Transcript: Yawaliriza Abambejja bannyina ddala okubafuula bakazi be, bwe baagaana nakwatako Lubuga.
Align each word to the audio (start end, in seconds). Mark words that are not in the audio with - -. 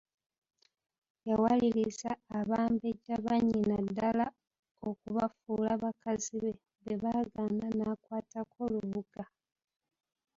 Yawaliriza 1.29 2.11
Abambejja 2.39 3.15
bannyina 3.25 3.77
ddala 3.87 4.25
okubafuula 4.89 5.71
bakazi 5.83 6.33
be, 6.41 6.51
bwe 6.81 6.95
baagaana 7.03 7.67
nakwatako 7.77 8.59
Lubuga. 8.73 9.23